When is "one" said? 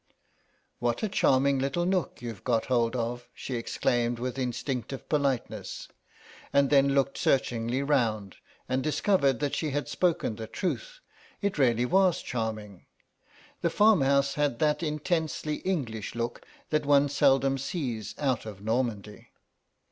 16.83-17.07